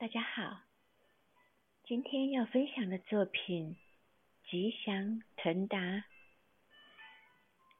[0.00, 0.62] 大家好，
[1.84, 3.76] 今天要分享的作品
[4.50, 5.76] 《吉祥腾达》。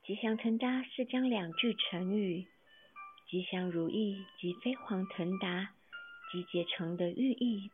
[0.05, 2.47] 吉祥腾达是将两句成语
[3.27, 5.71] “吉祥如意”及“飞黄腾达”
[6.31, 7.71] 集结成的寓意。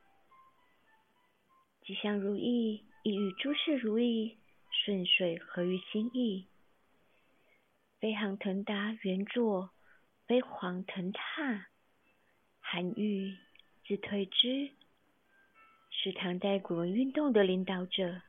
[1.84, 4.38] 吉祥如意意喻诸事如意、
[4.70, 6.46] 顺遂、合于心意；
[7.98, 9.70] 飞黄腾达原作
[10.28, 11.66] 飞黄腾踏，
[12.60, 13.36] 含喻。
[13.86, 14.70] 自推之，
[15.90, 18.20] 是唐代古文运动的领导者。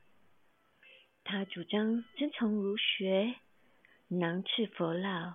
[1.24, 3.34] 他主张遵从儒学，
[4.06, 5.34] 囊斥佛老，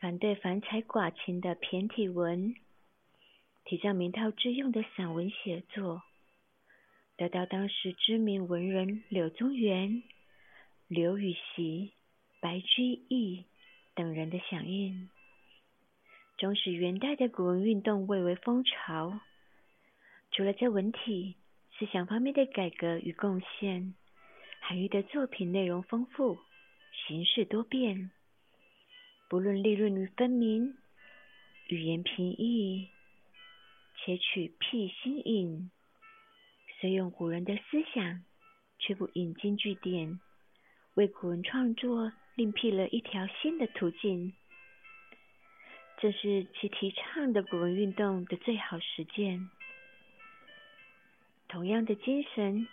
[0.00, 2.54] 反对繁才寡情的骈体文，
[3.64, 6.02] 提倡名套之用的散文写作，
[7.18, 10.02] 得到当时知名文人柳宗元、
[10.88, 11.92] 刘禹锡、
[12.40, 13.44] 白居易
[13.94, 15.10] 等人的响应。
[16.44, 19.18] 终使元代的古文运动蔚为风潮。
[20.30, 21.36] 除了在文体、
[21.78, 23.94] 思想方面的改革与贡献，
[24.60, 26.36] 韩愈的作品内容丰富，
[27.06, 28.10] 形式多变。
[29.30, 30.76] 不论利润与分明，
[31.68, 32.90] 语言平易，
[33.96, 35.70] 且取辟新颖。
[36.78, 38.22] 虽用古人的思想，
[38.78, 40.20] 却不引经据典，
[40.92, 44.34] 为古文创作另辟了一条新的途径。
[46.04, 49.48] 这是其提倡的古文运动的最好实践。
[51.48, 52.68] 同样的精神，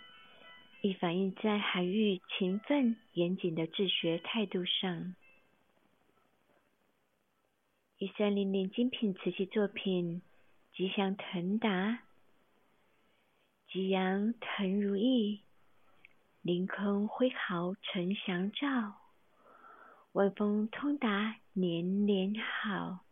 [0.82, 5.14] 亦反映在韩愈勤奋严谨的治学态度上。
[7.96, 10.20] 一三零零精品瓷器作品
[10.76, 11.68] 《吉祥腾达》，
[13.72, 15.40] 吉阳腾如意，
[16.42, 18.92] 凌空挥毫呈祥兆，
[20.12, 23.06] 万风通达年年好。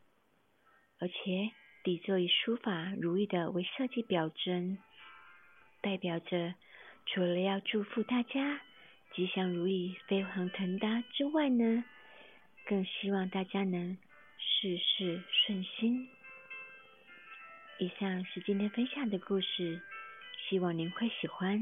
[1.00, 1.50] 而且
[1.82, 4.78] 底座以书法如意的为设计表征，
[5.80, 6.54] 代表着
[7.06, 8.60] 除了要祝福大家
[9.14, 11.82] 吉祥如意、飞黄腾达之外呢，
[12.66, 13.96] 更希望大家能
[14.38, 16.06] 事事顺心。
[17.78, 19.80] 以上是今天分享的故事，
[20.48, 21.60] 希望您会喜欢。